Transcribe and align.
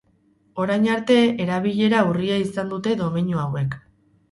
Orain 0.63 0.87
arte 0.93 1.17
erabilera 1.45 2.01
urria 2.15 2.41
izan 2.47 2.75
dute 2.75 2.97
domeinu 3.05 3.45
hauek. 3.47 3.81